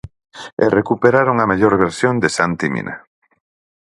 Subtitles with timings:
[0.63, 2.95] E recuperaron a mellor versión de Santi Mina.